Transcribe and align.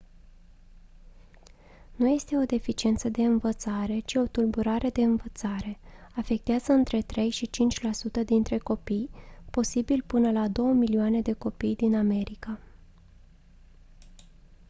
nu 1.95 2.07
este 2.07 2.35
o 2.37 2.45
deficiență 2.45 3.09
de 3.09 3.21
învățare 3.21 3.99
ci 3.99 4.15
o 4.15 4.25
tulburare 4.27 4.89
de 4.89 5.01
învățare; 5.01 5.79
«afectează 6.15 6.71
între 6.73 7.01
3 7.01 7.29
și 7.29 7.49
5 7.49 7.79
la 7.81 7.91
sută 7.91 8.23
dintre 8.23 8.57
copii 8.57 9.09
posibil 9.51 10.03
până 10.07 10.31
la 10.31 10.47
2 10.47 10.65
milioane 10.65 11.21
de 11.21 11.33
copii 11.33 11.75
din 11.75 11.95
america» 11.95 12.59